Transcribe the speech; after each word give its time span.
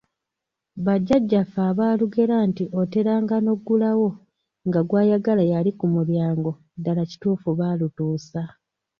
Bajjajjaffe 0.85 1.59
abaalugera 1.71 2.35
nti 2.49 2.63
otera 2.81 3.13
nga 3.23 3.37
n'oggulawo 3.41 4.09
nga 4.67 4.79
gw'ayagala 4.87 5.43
y'ali 5.51 5.71
ku 5.79 5.85
mulyango 5.93 6.51
ddala 6.77 7.01
kituufu 7.09 7.49
baalutuusa. 7.59 8.41